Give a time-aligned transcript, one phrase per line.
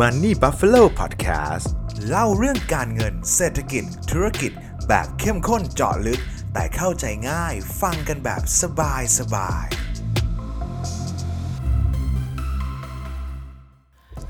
[0.00, 1.66] Money Buffalo Podcast
[2.08, 4.52] เล่าเรื่องการเงินเศรษฐกิจ ธุรกิจ
[4.88, 6.20] แบบเข้มข้นเจาะลึก
[6.52, 9.66] แต่เข้าใจง่ายฟังกันแบบสบายสบาย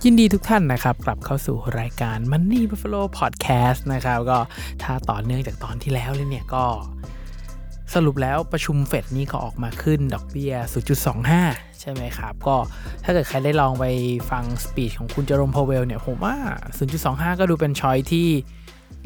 [0.04, 4.38] ยินดีทุกท่านนะครับกลับเข้าสู่รายการ Money Buffalo Podcast นะครับ ก็
[4.82, 6.64] ถ้าต่อเนื่องจากตอนที่แล้วเลยเนี่ยก็
[7.94, 10.54] สรุปแล้วประชุมเฟดนี้ก็ออกมาขึ้นดอกเบี้ย
[11.20, 12.56] 0.25 ใช่ไหมครับ ก็
[13.04, 13.84] ถ้าเกิดใครได้ลองไป
[14.30, 16.34] ฟัง speech ของคุณเจอโรมพาวเวลล์เนี่ย ผมว่า
[16.88, 18.28] 0.25 ก็ดูเป็น choice ที่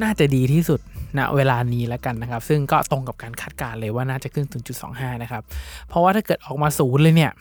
[0.02, 0.80] น่าจะดีที่สุด
[1.18, 4.46] ณเวลานี้แล้วกันนะครับ ซึ่งก็ตรงกับการคาดการณ์เลยว่าน่าจะขึ้น
[4.84, 5.42] 0.25 นะครับ
[5.88, 7.32] เพราะว่าถ้าเกิดออกมาศูนย์เลยเนี่ย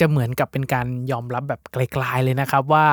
[0.00, 2.86] จะเหมือนกับเป็นการยอมรับแบบกลายๆเลยนะครับว่า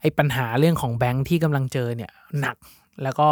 [0.00, 2.56] ไอ้ปัญหาเรื่องของแบงค์ที่กำลังเจอเนี่ยหนัก
[3.02, 3.28] แล้วก็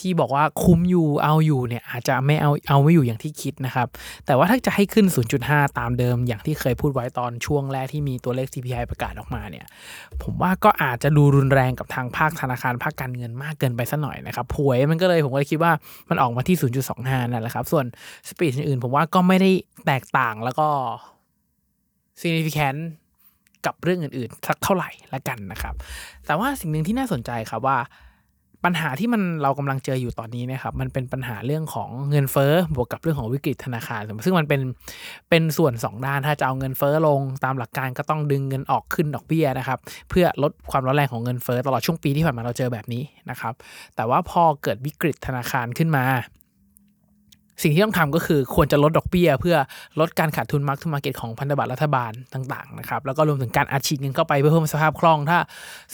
[0.00, 3.88] ที่บอกว่าคุมอยู่เอาอยู่เนี่ยอาจจะไม่เอาเอาไม่อยู่อย่างที่คิดนะครับ
[4.26, 5.06] แต่ว่าถ้าจะให้ขึ้น
[5.42, 9.66] 0.5 ตามเดิมอย่างที่เคยพูดไว้ตอนช่วงแรกที่มีตัวเลข CPI ประกาศออกมาเนี่ย
[10.22, 15.72] ผมว่าก็อาจจะดูรุนแรงกับทางภาคธนาคารภาคการเงินมากเกินไปสัหน่อยนะครับหวยมันก็เลยผมก็เลยคิดว่า
[16.08, 17.84] มันออกมาที่ 0.25 นั่นแหละครับ ส่วน
[18.28, 19.50] สปีดอื่นๆ ผมว่าก็ไม่ได้
[19.86, 20.68] แตกต่างแล้วก็
[22.20, 22.80] significant
[23.66, 25.74] กับเรื่องอื่นๆสักเท่าไหร่ละกันนะครับ
[26.26, 27.78] แต่ว่าสิ่งหนึ่งที่น่าสนใจครับว่า
[28.64, 34.60] ปัญหาที่มันเรากำลังเจออยู่ตอนนี้นะครับ มันเป็นปัญหาเรื่องของเงินเฟ้อบวกกับเรื่องของวิกฤตธนาคาร ซึ่งมันเป็น
[35.30, 39.78] เป็นส่วน 2 ด้านถ้าจะเอาเงินเฟ้อลงตามหลักการก็ต้องดึงเงินออกขึ้นดอกเบี้ยนะครับ
[40.10, 43.54] เพื่อลดความร้อนแรงของเงินเฟ้อตลอดช่วงปีที่ผ่านมาเราเจอแบบนี้นะครับ
[43.96, 46.04] แต่ว่าพอเกิดวิกฤตธนาคารขึ้นมา
[47.62, 49.56] สิ่งที่ต้องทำก็คือควรจะลดดอกเบี้ย เพื่อ
[50.00, 55.38] ลดการขาดทุนมาร์กทูมาเก็ตของพันธบัตรรัฐบาลต่างๆนะครับแล้วก็รวมถึงการอัดฉีดเงินเข้าไปเพื่อเพิ่มสภาพคล่อง ถ้า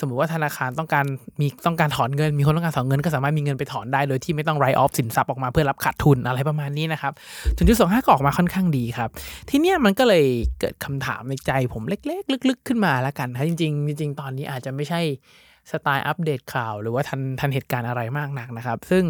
[0.00, 1.04] สมมุติว่าธนาคารต้องการ
[1.40, 7.12] มีต้องการถอนเงิน มีคนต้องการถอนเงินก็สามารถมีเงินไปถอนได้โดยที่ไม่ต้องไรออฟสินทรัพย์ออกมาเพื่อรับขาดทุนอะไรประมาณนี้นะครับ
[7.56, 9.10] ถึงจุดสองห้าก็ออกมาค่อนข้างดีครับ
[9.50, 10.24] ทีเนี้ยมันก็เลย
[10.60, 15.00] เกิดคำถามในใจผมเล็ก ๆ ลึก ๆ ขึ้นมาแล้วกันนะจริงๆจริงๆตอนนี้อาจจะไม่ใช่
[15.70, 19.04] สไตล์อัปเดตข่าว หรือว่าทันทันเหตุการณ์อะไรมากนักนะครับ ซึ่ง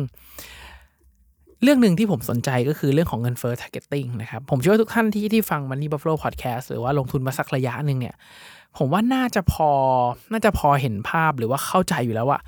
[1.62, 8.14] เรื่องหนึ่งที่ผมสนใจก็คือเรื่องของเงินเฟ้อ targeting นะครับ ผมเชื่อว่าทุกท่านที่ที่ฟัง Money Buffalo Podcast หรือว่าลงทุนมาสักระยะหนึ่งเนี่ย
[8.78, 9.70] ผมว่าน่าจะพอ
[10.32, 12.40] น่าจะพอเห็นภาพหรือว่าเข้าใจอยู่แล้วว่า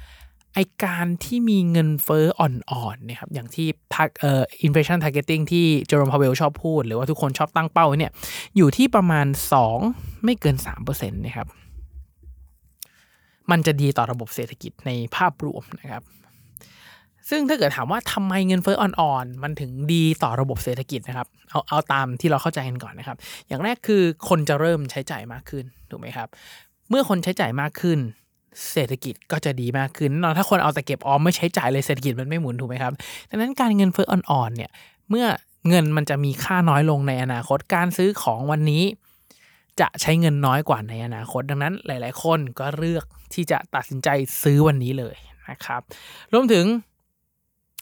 [0.54, 8.12] ไอการที่มีเงินเฟ้ออ่อนๆนี่ยครับอย่างที่ทักเอ่อ inflation targeting ที่เจอร์มพาวเวลชอบพูด หรือว่าทุกคนชอบตั้งเป้าเนี่ย
[8.56, 9.26] อยู่ที่ประมาณ
[9.74, 11.48] 2 ไม่เกิน3%นะครับ
[13.50, 16.02] มันจะดีต่อระบบเศรษฐกิจในภาพรวมนะครับ
[17.30, 23.16] ซึ่งถ้าเกิดถามว่าทำไมเงินเฟ้ออ่อนๆ มันถึงดีต่อระบบเศรษฐกิจนะครับ เอาเอาตามที่เราเข้าใจกันก่อนนะครับ
[23.48, 26.28] อย่างแรกคือคนจะเริ่มใช้จ่ายมากขึ้น ถูกไหมครับ
[26.88, 27.98] เมื่อคนใช้จ่ายมากขึ้น
[28.72, 32.92] เศรษฐกิจก็จะดีมากขึ้นแน่นอนถ้าคนเอาแต่เก็บออมไม่ใช้จ่ายเลยเศรษฐกิจมันไม่หมุนถูกไหมครับ
[33.30, 34.70] ดังนั้นการเงินเฟ้ออ่อนๆ เนี่ย
[35.10, 35.26] เมื่อ
[35.68, 38.82] เงินมันจะมีค่าน้อยลงในอนาคต การซื้อของวันนี้
[39.80, 43.04] จะใช้เงินน้อยกว่าในอนาคต ดังนั้นหลาย ๆ คนก็เลือก
[43.34, 44.08] ที่จะตัดสินใจ
[44.42, 45.16] ซื้อวันนี้เลย
[45.50, 45.80] นะครับ
[46.32, 46.64] รวมถึง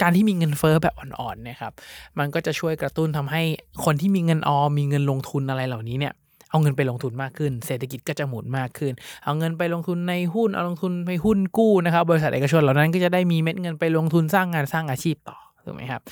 [0.03, 1.73] การที่มีเงินเฟ้อแบบอ่อนๆเนะครับ
[2.19, 3.43] มันก็จะช่วยกระตุ้นทำให้
[3.85, 6.15] คนที่มีเงินออมมีเงินลงทุนอะไรเหล่านี้เนี่ย
[6.51, 8.93] เอาเงินไปลงทุนมากขึ้น เศรษฐกิจก็จะหมุนมากขึ้น
[9.25, 16.03] เอาเงินไปลงทุนในหุ้น เอาลงทุนไปหุ้นกู้นะครับ บริษัทเอกชนเหล่านั้นก็จะได้มีเม็ดเงินไปลงทุนสร้างงานสร้างอาชีพต่อ ถูกไหมครับ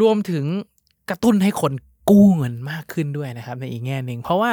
[0.00, 0.44] รวมถึง
[1.10, 1.72] กระตุ้นให้คน
[2.10, 4.52] กู้เงินมากขึ้นด้วยนะครับในอีกแง่หนึ่ง เพราะว่า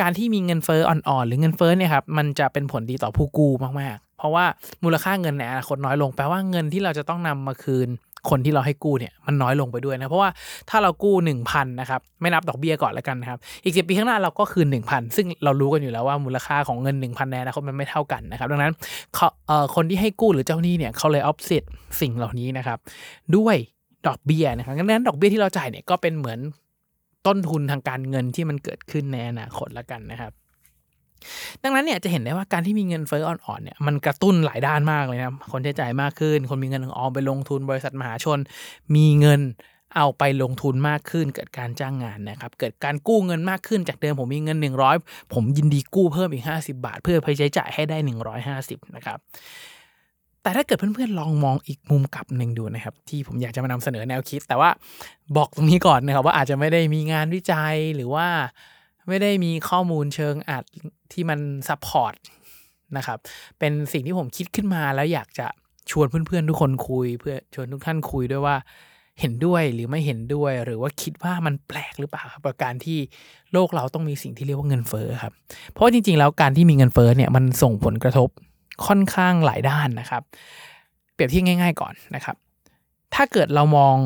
[0.00, 4.44] การที่มีเงินเฟ้ออ่อนๆ หรือเงินเฟ้อเนี่ยครับ มันจะเป็นผลดีต่อผู้กู้มาก ราะว่า
[4.84, 7.90] มูลค่าเงินในอนาคตน้อยลง แปลว่าเงินที่เราจะต้องนำมาคืน
[8.30, 10.30] คนที่เราให้กู้เนี่ยมันน้อยลงไปด้วยนะเพราะว่า
[10.70, 11.14] ถ้าเรากู้
[11.44, 18.72] 1,000นะครับไม่นับดอกเบี้ยก่อนแล้วกันนะครับอีกสิปีข้างหน้าเราก็คืน 1,000 ซึ่งเรารู้กันอยู่แล้วว่ามูลค่าของเงิน 1,000ในอนาคตมันไม่เท่ากันนะครับดังนั้น
[19.14, 21.62] เขาเอ่อคนที่ให้กู้หรือเจ้าหนี้เนี่ยเขาเลยออฟเซต
[22.00, 22.78] สิ่งเหล่านี้นะครับ
[23.36, 23.56] ด้วย
[24.06, 26.38] ดอกเบี้ยนะครับดังนั้นดอกเบี้ยที่เราจ่ายเนี่ยก็เป็นเหมือน
[27.26, 30.32] ต้นทุนทางการเงินที่มันเกิดขึ้นในอนาคตแล้วกันนะครับ
[31.62, 38.38] ดังนั้นเนี่ยจะเห็นได้ว่าการที่มีเงินเฟ้ออ่อนๆเนี่ยมันกระตุ้นหลายด้านมากเลยนะครับคนใช้จ่ายมากขึ้น คนมีเงินออมไปลงทุนบริษัทมหาชน
[38.94, 39.42] มีเงิน
[39.96, 44.58] เอาไปลงทุนมากขึ้น เกิดการจ้างงานนะครับ เกิดการกู้เงินมากขึ้นจากเดิมผมมีเงิน
[44.94, 47.98] 100 ผมยินดีกู้เพิ่มอีก 50 บาท เพื่อไปใช้จ่ายให้ได้
[48.46, 49.18] 150 นะครับ
[50.42, 54.70] แต่ถ้าเกิดเพื่อนๆลองมองอีกมุมกลับหนึ่งดูนะครับ ที่ผมอยากจะมานำเสนอแนวคิด แต่ว่า
[55.36, 58.26] บอกตรงนี้ก่อนนะครับว่าอาจจะไม่ได้มีงานวิจัยหรือว่า
[59.08, 60.64] ไม่ได้มีข้อมูลเชิงอัด
[61.12, 62.14] ที่มัน support
[62.96, 63.18] นะครับ
[63.58, 65.46] เป็นสิ่งที่ผมคิดขึ้นมาแล้วอยากจะ
[65.90, 68.56] ชวนเพื่อนๆทุกคนคุย เพื่อชวนทุกท่านคุยด้วยว่า
[69.20, 72.98] เห็นด้วยหรือไม่เห็นด้วย หรือว่าคิดว่ามันแปลกหรือเปล่าครับกับการที่
[73.52, 75.32] โลกเราต้องมีสิ่งที่เรียกว่าเงินเฟ้อครับ
[75.72, 78.28] เพราะจริงๆ แล้วการที่มีเงินเฟ้อเนี่ยมันส่งผลกระทบ
[78.86, 80.22] ค่อนข้างหลายด้านนะครับ
[81.14, 82.36] เปรียบเทียบง่าย ๆ ก่อนนะครับ
[83.14, 83.96] ถ้าเกิดเรามอง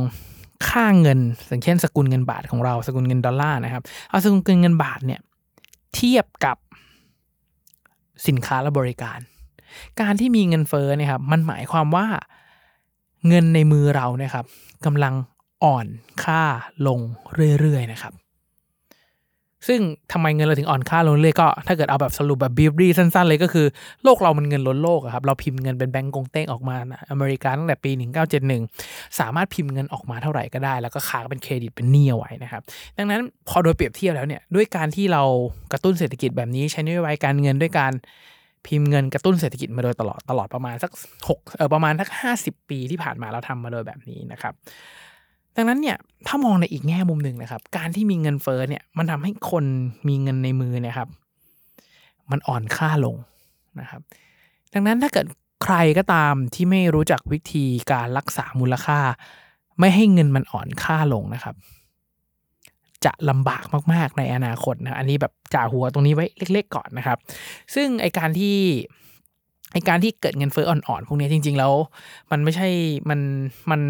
[0.68, 1.18] ค่าเงิน
[1.48, 5.20] อย่างเช่นสกุลเงินบาทของเราสกุลเงินดอลลาร์นะครับ เอาสกุลเงินบาทเนี่ย
[5.94, 6.56] เทียบกับ
[8.26, 9.18] สินค้าและบริการ
[10.00, 12.06] การที่มีเงินเฟ้อเนี่ยครับมันหมายความว่า
[13.28, 14.46] เงินในมือเราเนี่ยครับ
[14.86, 15.14] กำลัง
[15.64, 15.86] อ่อน
[16.24, 16.42] ค่า
[16.86, 17.00] ลง
[17.60, 18.12] เรื่อยๆนะครับ
[19.68, 19.80] ซึ่ง
[20.12, 23.66] ทำไมเงินเราถึงอ่อนค่าลงเรื่อยก็ถ้าเกิดเอาแบบสรุปแบบบีบรีสั้น ๆ เลยก็คือ
[24.04, 26.76] โลกเรามันเงินล้นโลกครับ เราพิมพ์เงินเป็นแบงก์กงเต้งออกมา
[27.10, 27.90] อเมริกาตั้งแต่ปี
[28.54, 32.62] 1971 สามารถพิมพ์เงินออกมาเท่าไหร่ก็ได้ แล้วก็ค้างเป็นเครดิตเป็นหนี้เอาไว้นะครับ
[32.98, 35.22] ดังนั้นพอโดยเปรียบเทียบแล้วเนี่ยด้วยการที่เรา
[35.72, 37.92] กระตุ้นเศรษฐกิจแบบนี้ใช้นโยบายการเงินด้วยการ
[38.66, 40.90] พิมพ์เงินกระตุ้นเศรษฐกิจมาโดยตลอดตลอดประมาณสัก
[41.28, 44.54] หกเออประมาณสักห้าสิบปีที่ผ่านมาเราทำมาโดยแบบนี้นะครับ
[45.56, 49.64] ดังนั้นเนี่ยถ้ามองในอีกแง่มุมหนึ่งนะครับ การที่มีเงินเฟ้อเนี่ยมันทำให้คน
[50.08, 51.08] มีเงินในมือเนี่ยครับ
[52.30, 53.16] มันอ่อนค่าลง
[53.80, 54.00] นะครับ
[54.74, 55.26] ดังนั้นถ้าเกิด
[55.64, 58.98] ใครก็ตามที่ไม่รู้จักวิธีการรักษามูลค่า
[59.78, 61.54] ไม่ให้เงินมันอ่อนค่าลงนะครับ
[63.04, 67.18] จะลำบากมาก ๆ ในอนาคตนะอันนี้แบบจ่าหัวตรงนี้ไว้เล็ก ๆ ก่อนนะครับ
[67.74, 68.56] ซึ่งไอการที่
[69.72, 71.72] ไอการที่เกิดเงินเฟ้ออ่อน ๆ พวกนี้จริง ๆ แล้ว
[72.30, 72.68] มันไม่ใช่
[73.10, 73.20] มัน
[73.70, 73.80] มัน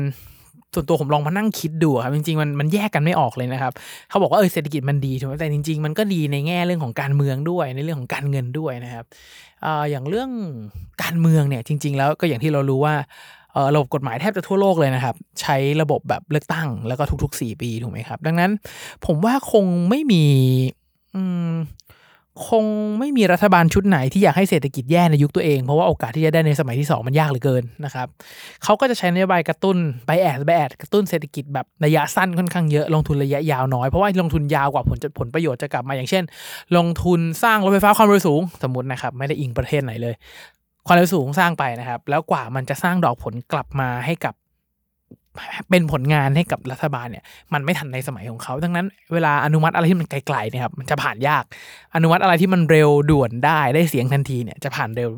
[0.75, 3.73] ส่วนตัวผมลองมานั่งคิดดูครับจริงๆมันมันแยกกันไม่ออกเลยนะครับ
[4.09, 9.05] เขาบอกว่าเออเศรษฐกิจมันดีถูกไหมแต่จริง ๆ มันก็ดีในแง่เรื่องของการเมืองด้วยในเรื่องของการเงินด้วยนะครับ
[9.91, 10.31] อย่างเรื่อง
[11.03, 12.95] การเมืองเนี่ยจริง ๆ แล้วก็อย่างที่เรารู้ว่า
[13.75, 18.51] ระบบกฎหมายแทบจะทั่วโลกเลยนะครับ ใช้ระบบแบบเลือกตั้งแล้วก็ทุก ๆ 4 ปีถูกไหมครับ ดังนั้น
[19.07, 20.25] ผมว่าคงไม่มี
[21.15, 21.55] อืม
[22.49, 22.65] คง
[22.99, 28.07] ไม่มีรัฐบาลชุดไหนที่อยากให้เศรษฐกิจแย่ในยุคตัวเอง เพราะว่าโอกาสที่จะได้ในสมัยที่ 2 มันยากเหลือเกินนะครับ
[28.65, 29.77] เขาก็จะใช้นโยบายกระตุ้น
[30.07, 36.25] ไบแอดไบแอดกระตุ้นเศรษฐกิจแบบระยะสั้นค่อนข้างเยอะลงทุนระยะยาวน้อย เพราะว่าลงทุนยาวกว่าผลจะผลประโยชน์จะกลับมาอย่างเช่น
[36.77, 40.15] ลงทุนสร้างรถไฟฟ้าความเร็วสูงสมมตินะครับไม่ได้อิงประเทศไหนเลย
[40.87, 44.35] ความเร็วสูงสร้างไปนะครับแล้วกว่ามันจะสร้างดอกผลกลับมาให้กับ
[45.71, 51.45] เป็นผลงานให้กับรัฐบาลเนี่ยมันไม่ทันในสมัยของเขาดังนั้นเวลาอนุมัติอะไรที่มันไกลๆเนี่ยครับมันจะผ่านยาก
[51.95, 55.09] อนุมัติอะไรที่มันเร็วด่วนได้ได้เสียงทันทีเนี่ยจะผ่านเร็ว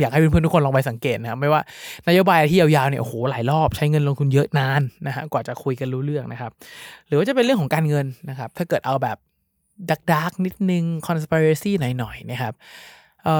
[0.00, 1.60] อยากให้เพื่อนๆทุกคนลองไปสังเกตนะครับไม่ว่า
[2.08, 6.50] นโยบายที่ยาวๆเนี่ยโอ้โหหลายรอบใช้เงินลงทุนเยอะนานนะฮะกว่าจะคุยกันรู้เรื่องนะครับ
[7.06, 9.18] หรือว่าจะเป็นเรื่องของการเงินนะครับ ถ้าเกิดเอาแบบ
[9.90, 12.54] ดักดักนิดนึง conspiracy หน่อยๆนะครับ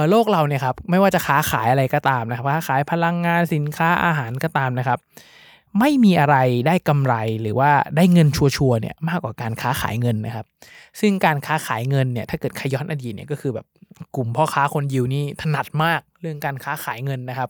[0.09, 4.99] โลกเราเนี่ยครับไม่ว่าจะค้าขายอะไรก็ตามนะครับค้าขายพลังงานสินค้าอาหารก็ตามนะครับ
[5.79, 6.37] ไม่มีอะไร
[6.67, 10.45] ได้กำไรหรือว่าได้เงินชัวร์เนี่ยมากกว่าการค้าขายเงินนะครับ
[10.99, 13.65] ซึ่งการค้าขายเงินเนี่ยถ้าเกิดขย้อนอดีตเนี่ยก็คือแบบ
[14.15, 17.49] กลุ่มพ่อค้าคนยิวนี่ถนัดมากเรื่องการค้าขายเงินนะครับ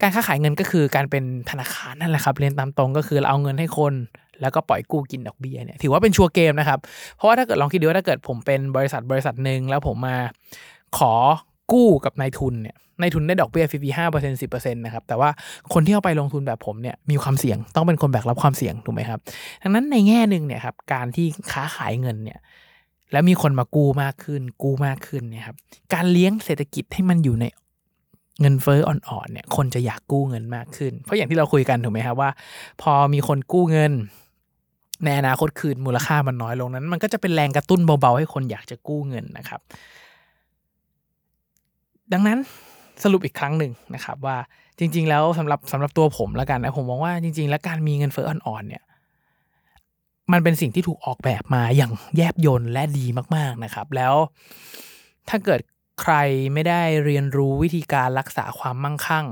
[0.00, 3.94] การค้าขายเงินก็คือการเป็นธนาคารนั่นแหละครับเรียนตามตรงก็คือเราเอาเงินให้คน
[4.40, 6.78] แล้วก็ปล่อยกู้กินดอกเบี้ยเนี่ยถือว่าเป็นชัวร์เกมนะครับ
[7.16, 10.16] เพราะว่าถ้าเกิดลองคิดดูว่าถ้าเกิดผมเป็นบริษัทบริษัทหนึ่งแล้วผมมา
[10.98, 11.12] ขอ
[11.72, 15.30] กู้กับนายทุนเนี่ยนายทุนได้ดอกเบี้ยฟรีห้าเปอร์เซ็นสิบเปอร์เซ็นต์นะครับแต่ว่า
[15.72, 19.20] คนที่เอาไปลงทุนแบบผมเนี่ยมีความเสี่ยงต้องเป็นคนแบกรับความเสี่ยงถูกไหมครับ
[19.62, 22.38] ดังนั้นในแง่หนึ่งเนี่ยครับการที่ค้าขายเงินเนี่ย
[23.12, 25.56] แล้วมีคนมากู้มากขึ้น กู้มากขึ้นเนี่ยครับ
[25.94, 27.44] การเลี้ยงเศรษฐกิจให้มันอยู่ใน
[28.40, 32.30] เงินเฟ้ออ่อนๆเนี่ยคนจะอยากกู้เงินมากขึ้น เพราะอย่างที่เราคุยกันถูกไหมครับว่า
[32.82, 33.92] พอมีคนกู้เงิน
[35.04, 39.60] ในอนาคตคืนมูลค่ามันน้อยลงนั้น มันก็จะเป็นแรงกระตุ้นเบาๆให้คนอยากจะกู้เงินนะครับ
[42.12, 42.38] ดังนั้น
[43.04, 44.36] สรุปอีกครั้งหนึ่งนะครับว่า
[44.78, 48.84] จริง ๆ แล้วสำหรับสำหรับตัวผมแล้วกันนะผมมองว่าจริง ๆ แล้วการมีเงินเฟ้ออ่อนๆเนี่ย
[50.32, 53.06] มันเป็นสิ่งที่ถูกออกแบบมาอย่างแยบยลและดี
[53.36, 54.14] มากๆนะครับ แล้ว
[55.28, 55.60] ถ้าเกิด
[56.02, 56.14] ใคร
[56.54, 59.26] ไม่ได้เรียนรู้วิธีการรักษาความมั่งคั่ง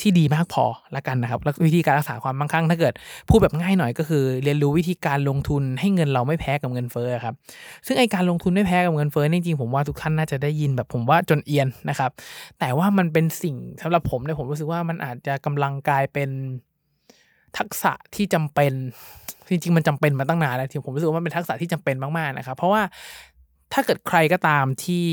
[0.00, 0.64] ที่ดีมากพอ
[0.96, 2.94] ละกันนะครับแล้ววิธีการรักษาความมั่งคั่งถ้าเกิด
[3.28, 7.34] พูดแบบง่ายหน่อยก็คือ เรียนรู้วิธีการลงทุนให้เงินเราไม่แพ้กับเงินเฟ้อครับ
[7.86, 12.10] ซึ่งไอการลงทุนไม่แพ้กับเงินเฟ้อจริงๆผมว่าทุกท่านน่าจะได้ยินแบบผมว่าจนเอียนนะครับ
[12.58, 16.30] แต่ว่ามันเป็นสิ่งสำหรับผมเนี่ยผมรู้สึกว่ามันอาจจะกำลังกลายเป็น
[17.58, 18.72] ทักษะที่จำเป็น
[19.48, 22.82] จริงๆมันจำเป็นมาตั้งนานแล้วที่ผมรู้สึกว่ามันเป็นทักษะที่จำเป็นมากๆนะครับ เพราะว่า
[23.72, 25.06] ถ้าเกิดใครก็ตามที่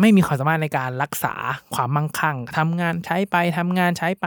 [0.00, 1.34] ไม่มีความสามารถในการรักษา
[1.74, 4.26] ความมั่งคั่งทำงานใช้ไปทำงานใช้ไป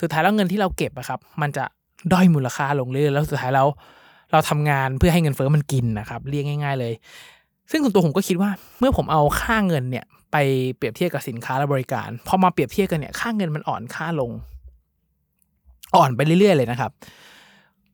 [0.00, 1.64] สุดท้ายแล้วเงินที่เราเก็บอะครับ มันจะ
[2.12, 3.68] ด้อยมูลค่าลงเรื่อยๆแล้วสุดท้ายแล้ว
[4.32, 6.92] เราทำงานเพื่อให้เงินเฟ้อมันกินนะครับ เรียกง่าย ๆ เลย
[7.70, 10.36] ซึ่งส่วนตัวผมก็คิดว่า เมื่อผมเอาค่าเงินเนี่ย ไป
[10.76, 14.30] เปรียบเทียบกับสินค้าและบริการพอมาเปรียบเทียบกันเนี่ยค่าเงินมันอ่อนค่าลง
[15.96, 16.90] อ่อนไปเรื่อยๆเลยนะครับ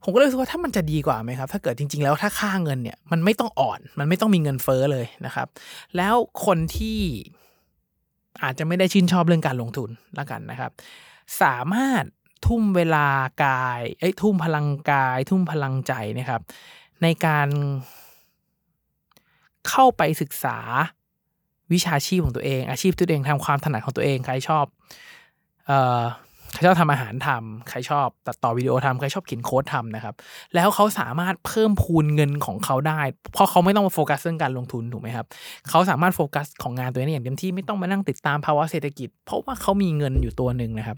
[0.05, 5.49] ผมก็เลยรู้สึกว่าถ้ามันจะดีกว่าไหมครับ ถ้าเกิดจริง ๆ แล้วถ้าค่าเงินเนี่ยมันไม่ต้องอ่อน มันไม่ต้องมีเงินเฟ้อเลยนะครับ
[5.97, 7.01] แล้วคนที่
[8.43, 10.71] อาจจะไม่ได้ชื่นชอบเรื่องการลงทุนละกันนะครับ
[11.43, 12.05] สามารถ
[12.47, 13.09] ทุ่มเวลา
[13.45, 16.43] กายเอ้ยทุ่มพลังกาย ทุ่มพลังใจนะครับ
[17.03, 17.49] ในการ
[19.69, 20.59] เข้าไปศึกษา
[21.73, 24.65] วิชาชีพของตัวเอง อาชีพตัวเองทำความถนัดของตัวเองใครชอบ
[25.67, 26.03] เอ่อ
[26.55, 30.15] ใครชอบทำอาหารทำใครชอบตัดต่อวิดีโอทำใครชอบเขียนโค้ดทำนะครับ
[30.55, 33.01] แล้วเขาสามารถเพิ่มพูนเงินของเขาได้
[33.33, 35.27] เพราะเขาไม่ต้องมาโฟกัสเรื่องการลงทุนถูกไหมครับ
[35.71, 40.97] เขาสามารถโฟกัสของงานตัวนี้อย่างเต็มที่ไม่ต้องมานั่งติดตามภาวะเศรษฐกิจ เพราะว่าเขามีเงินอยู่ตัวหนึ่งนะครับ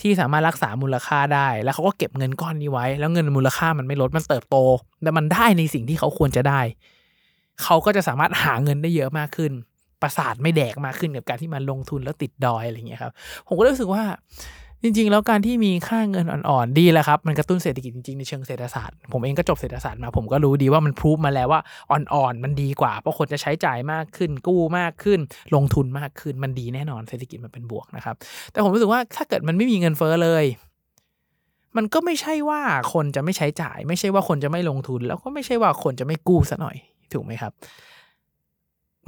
[0.00, 4.56] ที่สามารถรักษามูลค่าได้ แล้วเขาก็เก็บเงินก้อนนี้ไว้ แล้วเงินมูลค่ามันไม่ลดมันเติบโต
[5.02, 6.60] แต่มันได้ในสิ่งที่เขาควรจะได้
[7.62, 9.52] เขาก็จะสามารถหาเงินได้เยอะมากขึ้น
[10.02, 13.12] ประสาทไม่แดกมากขึ้นกับการที่มันลงทุนแล้วติดดอยอะไรอย่างเงี้ยครับ
[13.46, 14.02] ผมก็รู้สึกว่า
[14.82, 21.60] จริง ๆ แล้วการที่มีค่าเงินอ่อนๆดีแล้วครับ มันกระตุ้นเศรษฐกิจจริง ๆ ในเชิงเศรษฐศาสตร์ ผมเองก็จบเศรษฐศาสตร์มา ผมก็รู้ดีว่ามันพูฟมาแล้วว่า
[21.90, 25.20] อ่อนๆมันดีกว่า เพราะคนจะใช้จ่ายมากขึ้น กู้มากขึ้น
[25.54, 28.16] ลงทุนมากขึ้นมันดีแน่นอนเศรษฐกิจมันเป็นบวกนะครับ
[28.52, 30.44] แต่ผมรู้สึกว่าถ้าเกิดมันไม่มีเงินเฟ้อเลย
[31.76, 32.60] มันก็ไม่ใช่ว่า
[32.92, 36.76] คนจะไม่ใช้จ่าย ไม่ใช่ว่าคนจะไม่ลงทุน แล้วก็ไม่ใช่ว่าคนจะไม่กู้ซะหน่อย
[37.12, 37.52] ถูกไหมครับ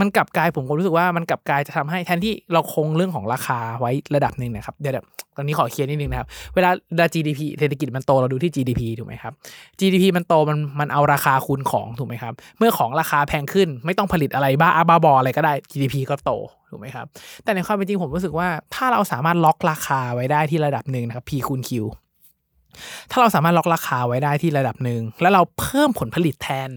[0.01, 4.95] มันกลับกลายผมก็รู้สึกว่ามันกลับกลายจะทำให้แทนที่เราคงเรื่องของราคาไว้ระดับหนึ่งนะครับเดี๋ยว
[5.37, 9.33] ตอนนี้ขอเคลียร์นิดนึงนะครับ เวลา GDP เศรษฐกิจมันโตเราดูที่ GDP ถูกไหมครับ
[9.81, 16.33] GDP มันโตมันมันเอาราคาคูณของถูกไหมครับ เมื่อของราคาแพงขึ้นไม่ต้องผลิตอะไรบ้าบ้าบออะไรก็ได้ GDP ก็โต
[16.71, 17.07] ถูกไหมครับ
[17.45, 21.71] แต่ในความเป็นจริงผมรู้สึกว่า ถ้าเราสามารถล็อกราคาไว้ได้ที่ระดับหนึ่งนะครับ P คูณ Q
[23.11, 26.71] ถ้าเราสามารถล็อกราคาไว้ได้ที่ระดับหนึ่งแล้วเราเพิ่มผลผลิตแทน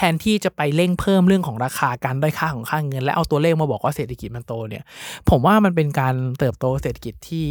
[0.00, 4.84] แทนที่จะไปเร่งเพิ่มเรื่องของราคาการด้ค่าของค่าเงิน และเอาตัวเลขมาบอกว่าเศรษฐกิจมันโตเนี่ย
[5.30, 7.46] ผมว่ามันเป็นการเติบโตเศรษฐกิจที่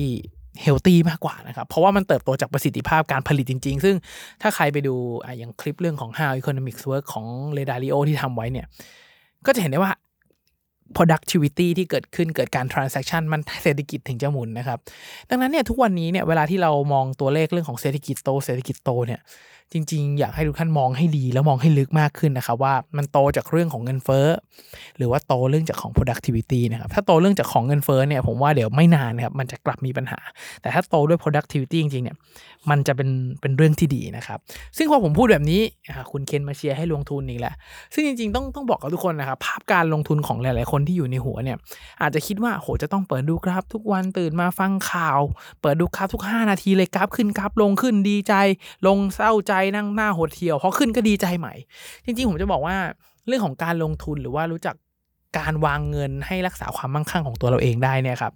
[0.62, 3.96] เฮลตี้มากกว่านะครับ เพราะว่ามันเติบโตจากประสิทธิภาพการผลิตจริง ๆ ซึ่ง
[4.42, 7.26] ถ้าใครไปดูออย่างคลิปเรื่องของ How Economics Work ของ
[7.58, 8.66] r e d a r i o ที่ทำไว้เนี่ย
[9.46, 9.92] ก็จะเห็นได้ว่า
[10.98, 14.78] productivity ที่เกิดขึ้นเกิดการ transaction มันเศรษฐกิจถึงจะหมุนนะครับ
[15.30, 19.22] ดังนั้นเนี่ยทุกวันนี้เนี่ยเวลาที่เรามองตัวเลขเรื่องของเศรษฐกิจโตเศรษฐกิจโตเนี่ย
[19.74, 24.28] จริงๆ อยากให้ทุกท่านมองให้ดีแล้วมองให้ลึกมากขึ้นนะครับว่ามันโตจากเรื่องของเงินเฟ้อ
[24.98, 30.20] หรือว่าโตเรื่องจากของ productivity นะครับถ้าโตเรื่องจากของเงินเฟ้อเนี่ยผมว่าเดี๋ยวไม่นานนะครับมันจะกลับมีปัญหา
[30.62, 32.16] แต่ถ้าโตด้วย productivity จริงๆเนี่ย
[32.70, 33.10] มันจะเป็น
[33.42, 34.40] เป็นเรื่องที่ดีนะครับ
[34.78, 35.62] ซึ่งพอผมพูดแบบนี้
[36.12, 37.54] คุณเคนมาเชียร์ให้ลงทุนอีกแล้ว
[37.94, 41.58] ซึ่งจริงๆต้องต้องบอกกับทุกคนนะครับภาพการลงทุนของหลายๆคนนที่อยู่ในหัวเนี่ย
[42.02, 45.20] อาจจะคิดว่าโหจะต้องเปิดดูกราฟทุกวันตื่นมาฟังข่าว
[45.62, 48.34] เปิดดูกราฟทุก 5 นาทีเลยกราฟขึ้นกราฟลงขึ้นดีใจ
[48.88, 51.54] ลงเศร้าใจนั่งหน้าหดเที่ยวพอขึ้นก็ดีใจใหม่
[52.06, 52.76] จริง ๆ ผมจะบอกว่า
[53.28, 54.76] เรื่องของการลงทุนหรือว่ารู้จัก
[55.38, 58.34] การวางเงินให้รักษาความมั่งคั่งของตัวเราเองได้เนี่ยครับ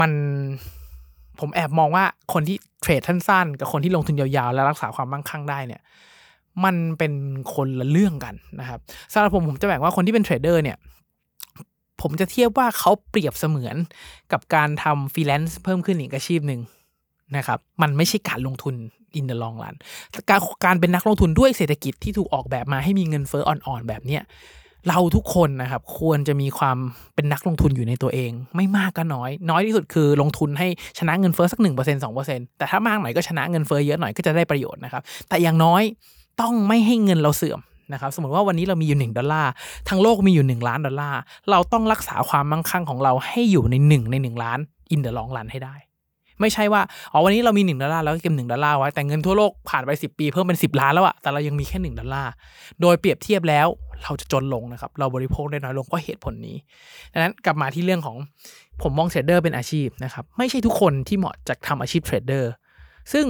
[0.00, 0.10] มัน
[1.40, 5.80] ผมแอบมองว่าคนที่เทรดสั้นๆกับคนที่ลงทุนยาวๆ และรักษาความมั่งคั่งได้เนี่ย
[6.64, 7.12] มันเป็น
[7.54, 8.80] คนละเรื่องกันนะครับ
[9.12, 10.76] สำหรับผมผมจะแบ่งว่าคนที่เป็นเทรดเดอร์เนี่ย
[12.02, 13.76] ผมจะเทียบว่าเขาเปรียบเสมือน
[14.32, 16.60] กับการทำฟรีแลนซ์เพิ่มขึ้นอีกอาชีพหนึ่ง
[17.36, 18.74] นะครับ มันไม่ใช่การลงทุน
[19.16, 19.74] อินเดอ long run
[20.30, 24.22] การการเป็นนักลงทุนด้วยเศรษฐกิจที่ถูกออกแบบมาให้มีเงินเฟ้ออ่อนๆ แบบเนี้ย
[24.88, 26.76] เราทุกคนนะครับควรจะมีความ
[27.14, 30.68] เป็นนักลงทุนอยู่ในตัวเอง ไม่มากก็น้อย น้อยที่สุดคือลงทุนให้
[30.98, 35.82] ชนะเงินเฟ้อสักหนึ่งเปอร์เซ็นต์สองเปอร์เซ็นต์แต่ถ้ามากหน่อยก็ชนะเงินเฟ้อเยอะหน่อยก็จะได้ประโยชน์นะครับ แต่อย่างน้อย
[36.40, 37.60] ต้องไม่ให้เงินเราเสื่อม
[37.92, 39.50] นะครับสมมติว่าวันนี้เรามีอยู่หนึ่งดอลลาร์
[39.88, 41.20] ทั้งโลกมีอยู่หนึ่งล้านดอลลาร์
[41.50, 44.58] เราต้องรักษาความมั่งคั่งของเราให้อยู่ในหนึ่งในหนึ่งล้าน
[44.90, 45.76] อินเดอ long run ให้ได้
[46.40, 52.30] ไม่ใช่ว่าอ๋อวันนี้เรามีหนึ่งดอลลาร์แล้วก็เก็บหนึ่งดอลลาร์ไว้แต่เงินทั่วโลกผ่านไปสิบปีเพิ่มเป็นสิบล้านแล้วอะแต่เรายังมีแค่หนึ่งดอลลาร์
[52.80, 53.66] โดยเปรียบเทียบแล้ว
[54.02, 56.56] เราจะจนลงนะครับเราบริโภคได้น้อยลงเพราะเหตุผลนี้
[57.12, 58.16] ดังนั้นกลับมาที่เรื่องของ
[58.82, 62.50] ผมมองเทรดเดอร์เป็นอาชีพนะครับไม่ใช่ทุกคนที่เหมาะจะทำอาชีพเทรดเดอร์
[63.12, 63.26] ซึ่ง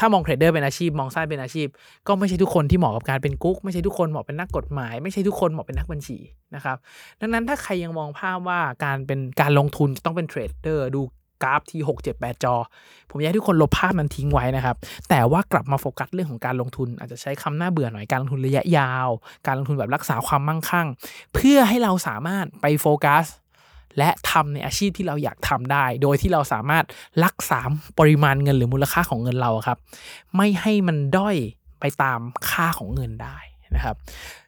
[0.00, 1.68] ถ้ามองเทรดเดอร์เป็นอาชีพ มองไส้เป็นอาชีพ
[2.08, 6.18] ก็ไม่ใช่ทุกคนที่เหมาะกับการเป็นกุ๊ก ไม่ใช่ทุกคนเหมาะเป็นนักกฎหมาย ไม่ใช่ทุกคนเหมาะเป็นนักบัญชี
[6.54, 6.76] นะครับ
[7.20, 11.02] ดังนั้นถ้าใครยังมองภาพว่าการเป็นการลงทุนต้องเป็นเทรดเดอร์ดู
[11.42, 12.54] กราฟที่ 6 7 8 จอ
[13.10, 14.76] ผมอยากให้ทุกคนลบภาพนั้นทิ้งไว้นะครับ
[15.08, 19.08] แต่ว่ากลับมาโฟกัสเรื่องของการลงทุน อาจจะใช้คำน่าเบื่อหน่อยการลงทุนระยะยาว
[19.46, 20.86] การลงทุนแบบรักษาความมั่งคั่ง
[21.34, 23.24] เพื่อให้เราสามารถไปโฟกัส
[23.98, 26.84] และทำในอาชีพที่เราอยากทำได้ โดยที่เราสามารถ
[27.24, 27.60] รักษา
[27.98, 29.78] ปริมาณเงินหรือมูลค่าของเงินเราครับ
[30.36, 31.36] ไม่ให้มันด้อย
[31.80, 32.20] ไปตาม
[32.50, 33.36] ค่าของเงินได้
[33.74, 33.96] นะครับ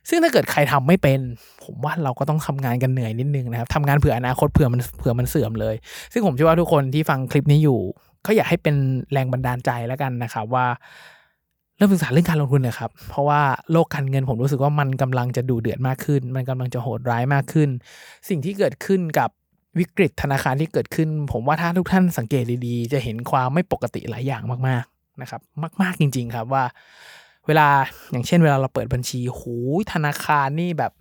[0.09, 1.21] ซึ่งถ้าเกิดใครทำไม่เป็น
[1.65, 5.75] ผมว่าเราก็ต้องทำงานกันเหนื่อยนิดนึงนะครับทำงานเผื่ออนาคตเผื่อมันเผื่อมันเสื่อมเลย
[6.13, 7.81] ซึ่งผมเชื่อว่าทุกคนที่ฟังคลิปนี้อยู่
[8.27, 8.77] ก็อยากให้เป็น
[9.13, 10.67] แรงบันดาลใจแล้วกันนะครับว่า
[11.83, 13.41] ริ่มศึกษาเรื่องการลงทุนนะครับ เพราะว่า
[13.73, 17.69] โลกการเงินผมรู้สึกว่ามันกำลังจะดูเดือดมากขึ้น มันกำลังจะโหดร้ายมากขึ้น
[18.29, 19.31] สิ่งที่เกิดขึ้นกับ
[19.79, 25.41] วิกฤตธนาคารที่เกิดขึ้น ผมว่าถ้าทุกท่านสังเกตดีๆ จะเห็นความไม่ปกติหลายอย่างมากๆนะครับ
[25.83, 26.65] มากๆจริง ๆ ครับว่า
[27.47, 27.69] เวลา
[28.11, 29.55] อย่างเช่น เวลาเราเปิดบัญชีหู
[29.93, 30.93] ธนาคารนี่แบบ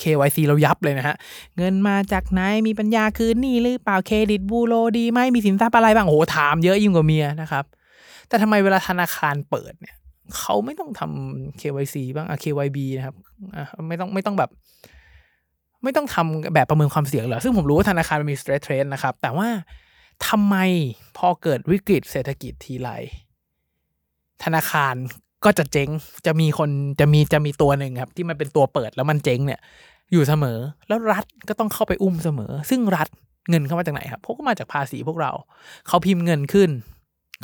[0.00, 1.16] KYC เรายับเลยนะฮะ
[1.56, 7.64] เงินมาจากไหน มีปัญญาคืนนี่หรือเปล่า เครดิตบูโรดีไหมมีสินทรัพย์อะไรบ้าง โห ถามเยอะยิ่งกว่าเมียนะครับ
[8.28, 9.96] แต่ทำไมเวลาธนาคารเปิดเนี่ย
[10.38, 13.16] เขาไม่ต้องทำ KYC บ้างอะ KYB นะครับ
[13.56, 14.50] อะไม่ต้องไม่ต้องแบบ
[15.82, 19.48] ไม่ต้องทำแบบประเมินความเสี่ยงเหรอ ซึ่งผมรู้ว่าธนาคารมันมี stress test นะครับ แต่ว่า
[20.28, 20.56] ทำไม
[21.16, 22.90] พอเกิดวิกฤตเศรษฐกิจทีไร
[24.44, 24.94] ธนาคาร
[25.44, 25.88] ก็จะเจ๊ง
[26.26, 29.60] จะมีคนจะมีจะมีตัวหนึ่งครับ ที่มันเป็นตัวเปิดแล้วมันเจ๊งเนี่ย
[30.12, 33.08] อยู่เสมอ แล้วรัฐก็ต้องเข้าไปอุ้มเสมอ ซึ่งรัฐ
[33.50, 35.32] เงินเข้ามาจากไหนครับพวกก็มาจากภาษีพวกเรา
[35.86, 36.70] เขาพิมพ์เงินขึ้น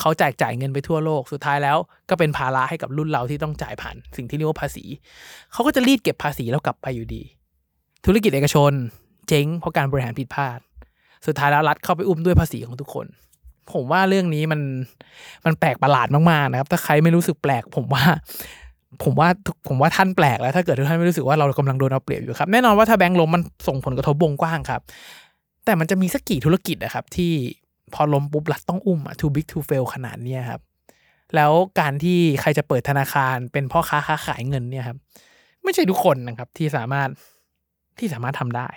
[0.00, 1.78] เขาแจกจ่ายเงินไปทั่วโลกสุดท้ายแล้ว
[2.10, 4.84] ก็เป็นภาระให้กับรุ่นเราที่ต้องจ่ายผ่าน สิ่งที่เรียกว่าภาษี
[5.52, 7.22] เขาก็จะรีดเก็บภาษีแล้วกลับไปอยู่ดี
[8.06, 8.72] ธุรกิจเอกชน
[9.28, 10.58] เจ๊งเพราะการบริหารผิดพลาด
[11.26, 13.06] สุดท้ายแล้วรัฐเข้าไปอุ้มด้วยภาษีของทุกคน
[13.72, 14.60] ผมว่าเรื่องนี้มัน
[15.44, 18.04] มันแปลกประหลาดมากๆนะครับ ถ้าใครไม่รู้สึกแปลก ผมว่า
[19.02, 19.28] ผมว่า
[19.68, 24.80] ผมว่าท่านแปลกแล้ว ถ้าเกิดท่านไม่รู้สึกว่าเรากำลังโดนเอาเปรียบอยู่ครับแน่นอนว่าถ้าแบงก์ล้มมันส่งผลกระทบวงกว้างครับ
[25.64, 27.32] แต่มันจะมีสักกี่ธุรกิจนะครับที่
[27.94, 30.60] พอล้มปุ๊บรัฐต้องอุ้มอะ too big to fail ขนาดเนี้ยครับ
[31.36, 34.98] แล้วการที่ใครจะเปิดธนาคารเป็นพ่อค้าค้าขายเงินเนี่ยครับ
[35.64, 37.08] ไม่ใช่ทุกคนนะครับที่สามารถ
[37.98, 38.68] ที่สามารถทำได้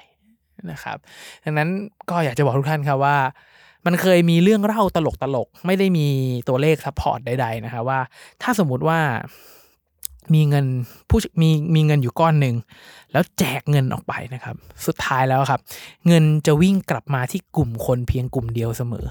[0.72, 0.98] นะครับ
[1.44, 1.70] ดังนั้น
[2.10, 3.18] ก็อยากจะบอกทุกท่านครับว่า
[3.86, 6.08] มันเคยมีเรื่องเล่าตลกตลกๆไม่ได้มี
[6.48, 8.00] ตัวเลข support ใดๆนะครับว่า
[8.42, 9.00] ถ้าสมมุติว่า
[10.34, 10.66] มีเงิน
[11.10, 12.56] ผู้มีมีเงินอยู่ก้อนหนึ่ง
[13.12, 14.56] แล้วแจกเงินออกไปนะครับ
[14.88, 15.60] สุดท้ายแล้วครับ
[16.08, 19.06] เงินจะวิ่งกลับมาที่กลุ่มคนเพียงกลุ่มเดียวเสมอ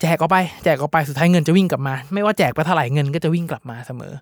[0.00, 4.12] แจกออกไป แจกออกไปสุดท้ายเงินจะวิ่งกลับมา ไม่ว่าแจกไปเท่าไหร่เงินก็จะวิ่งกลับมาเสมอ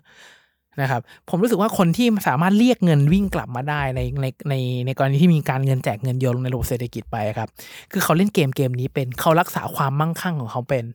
[0.81, 7.49] นะครับ ผมรู้สึกว่าคนที่สามารถเรียกเงินวิ่งกลับมาได้ในในในในกรณีที่มีการเงินแจกเงินโยนลงในระบบเศรษฐกิจไปครับ
[7.91, 10.85] คือเขาเล่นเกมเกมนี้เป็นเขารักษาความมั่งคั่งของเขาเป็น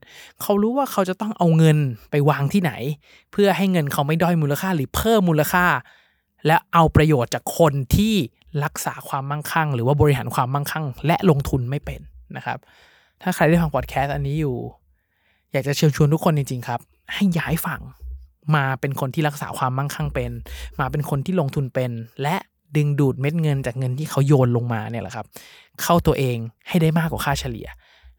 [0.43, 1.79] เขารู้ว่าเขาจะต้องเอาเงิน
[2.11, 2.73] ไปวางที่ไหน
[3.33, 5.65] เพื่อให้เงินเขาไม่ด้อยมูลค่าหรือเพิ่มมูลค่า
[6.47, 8.15] และเอาประโยชน์จากคนที่
[8.65, 12.01] รักษาความมั่งคั่ง หรือว่าบริหารความมั่งคั่ง และลงทุนไม่เป็น
[12.37, 12.59] นะครับ
[13.23, 14.57] ถ้าใครได้ฟังพอดแคสต์อันนี้อยู่
[15.53, 16.81] อยากจะเชิญชวนทุกคนจริงๆครับ
[17.15, 17.81] ให้ย้ายฝั่ง
[18.55, 20.33] มาเป็นคนที่รักษาความมั่งคั่งเป็น
[20.81, 21.91] มาเป็นคนที่ลงทุนเป็น
[22.23, 22.37] และ
[22.77, 25.27] ดึงดูดเม็ดเงินจากเงินที่เขาโยนลงมาเนี่ยแหละครับ
[25.83, 26.37] เข้าตัวเอง
[26.69, 27.69] ให้ได้มากกว่าค่าเฉลี่ย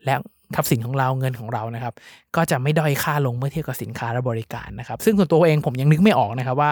[0.06, 0.16] และ
[0.56, 1.94] ทรัพย์สินของเราเงินของเรานะครับ
[2.36, 6.72] ก็จะไม่ด้อยค่าลงเมื่อเทียบกับสินค้าและบริการนะครับ ซึ่งส่วนตัวเองผมยังนึกไม่ออกนะครับว่า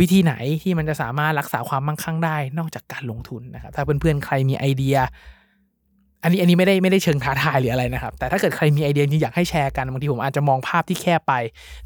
[0.00, 4.96] วิธีไหนที่มันจะสามารถรักษาความมั่งคั่งได้นอกจากการลงทุนนะครับ ถ้าเพื่อนๆใครมีไอเดีย
[6.26, 11.34] อันนี้อันนี้ไม่ได้ไม่ได้เชิงท้าทายหรืออะไรนะครับ แต่ถ้าเกิดใครมีไอเดียจริงอยากให้แชร์กันบางทีผมอาจจะมองภาพที่แคบไป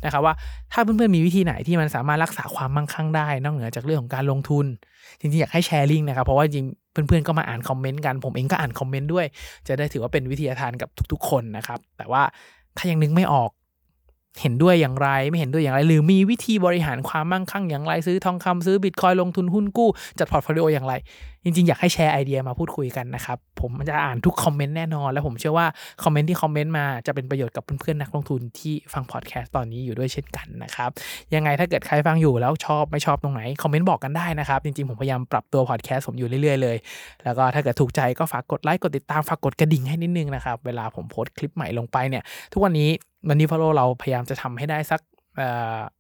[0.05, 0.35] นะครับว่า
[0.73, 4.67] ถ้าเพื่อนๆมีวิธีไหนที่มันสามารถรักษาความมั่งคั่งได้ นอกเหนือจากเรื่องของการลงทุน
[5.21, 9.27] จริงๆอยากให้แชร์ริ่งนะครับเพราะว่าจริงเพื่อนๆก็มาอ่านคอมเมนต์กันผมเองก็อ่านคอมเมนต์ด้วย
[9.69, 12.23] จะได้ถือว่าเป็นวิทยาทานกับทุก ๆ คนนะครับแต่ว่า
[12.77, 13.51] ถ้ายังนึกไม่ออก
[14.41, 20.95] เห็นด้วยอย่างไรไม่เห็นด้วยอย่างไร หรือมีวิธีบริหารความมั่งคั่งอย่างไร ซื้อทองคำซื้อบิตคอยลงทุนหุ้นกู้จัดพอร์ตโฟลิโออย่างไร
[21.45, 25.67] จริง ๆ อยากให้แชร์ไอเดียมาพูดคุยกันนะครับ ผมจะอ่านทุกคอมเมนต์แน่นอน และผมเชื่อว่า
[26.05, 30.91] คอมเมนต์ที่คอมเมนต์มาจะเป็นประโยชน์กับเพื่อนๆนักลงทุนที่ฟังพอดแคสต์ตอนนี้อยู่ด้วยเช่นกันนะครับ
[31.35, 36.77] ยังไงถ้าเกิดใครฟังอยู่แล้วชอบไม่ชอบตรงไหนคอมเมนต์บอกกันได้นะครับจริงๆผมพยายามปรับตัวพอดแคสต์ผมอยู่เรื่อยๆเลย
[37.25, 42.91] แล้วก็ถ้าเกิดถูกใจก็ฝากกดไลค์กดติดตามฝากกดกระดิ่งให้นิดนึงนะครับเวลาผมโพสต์คลิปใหม่ลงไปเนี่ยทุกวันนี้
[43.29, 45.01] Money Buffalo เราพยายามจะทำให้ได้สัก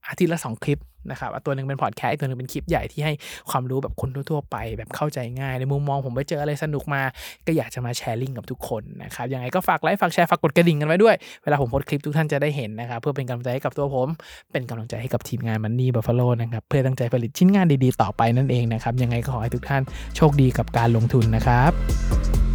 [0.09, 0.81] อาทิตย์ละสองคลิป
[1.11, 3.15] นะครับตัวหนึ่งเป็นพอดแคสต์อีกตัวหนึ่งเป็นคลิปใหญ่ที่ให้
[3.51, 7.03] ความรู้แบบคนทั่วๆไป แบบเข้าใจง่าย ในมุมมองผมไปเจออะไรสนุกมา
[7.47, 14.09] ก็อยากจะมา sharing กับทุกคนนะครับยังไงก็ฝากไลค์ฝากแชร์ฝากกดกระดิ่งกันไว้ด้วย เวลาผมโพสต์คลิปทุกท่านจะได้เห็นนะครับเพื่อเป็นกำลังใจให้กับตัวผม
[14.53, 19.83] เป็นกำลังใจให้กับทีมงาน Money Buffalo นะครับเพื่อตั้งใจผลิตชิ้นงานดีๆ ต่อไปนั่นเองนะครับยังไงก็ขอให้ทุกท่าน
[20.17, 22.50] โชคดีกับการลงทุนนะครับ